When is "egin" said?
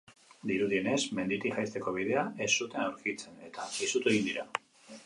4.15-4.29